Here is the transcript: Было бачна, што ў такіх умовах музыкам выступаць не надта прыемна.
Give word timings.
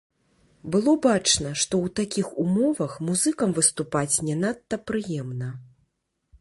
Было 0.75 0.93
бачна, 1.05 1.51
што 1.63 1.73
ў 1.87 1.93
такіх 1.99 2.31
умовах 2.45 2.97
музыкам 3.11 3.49
выступаць 3.61 4.15
не 4.31 4.35
надта 4.43 4.83
прыемна. 4.93 5.49